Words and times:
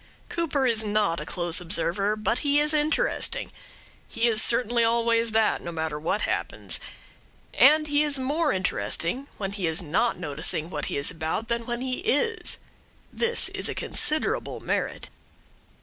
Cooper 0.29 0.65
is 0.65 0.83
not 0.83 1.19
a 1.19 1.27
close 1.27 1.61
observer, 1.61 2.15
but 2.15 2.39
he 2.39 2.59
is 2.59 2.73
interesting. 2.73 3.51
He 4.07 4.27
is 4.27 4.41
certainly 4.41 4.83
always 4.83 5.31
that, 5.31 5.61
no 5.61 5.71
matter 5.71 5.99
what 5.99 6.23
happens. 6.23 6.79
And 7.53 7.85
he 7.85 8.01
is 8.01 8.17
more 8.17 8.51
interesting 8.51 9.27
when 9.37 9.51
he 9.51 9.67
is 9.67 9.83
not 9.83 10.17
noticing 10.17 10.71
what 10.71 10.85
he 10.87 10.97
is 10.97 11.11
about 11.11 11.49
than 11.49 11.67
when 11.67 11.81
he 11.81 11.99
is. 11.99 12.57
This 13.13 13.49
is 13.49 13.69
a 13.69 13.75
considerable 13.75 14.59
merit. 14.59 15.11